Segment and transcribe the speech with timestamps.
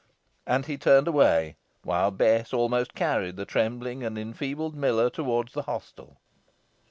[0.47, 5.61] And he turned away, while Bess almost carried the trembling and enfeebled miller towards the
[5.69, 6.17] hostel.